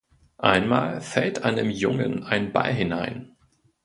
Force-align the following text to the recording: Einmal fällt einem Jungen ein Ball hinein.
Einmal 0.39 0.99
fällt 1.01 1.43
einem 1.43 1.69
Jungen 1.69 2.23
ein 2.23 2.51
Ball 2.53 2.73
hinein. 2.73 3.35